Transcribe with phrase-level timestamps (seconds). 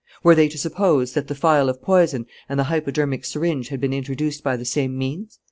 [0.23, 3.93] Were they to suppose that the phial of poison and the hypodermic syringe had been
[3.93, 5.37] introduced by the same means?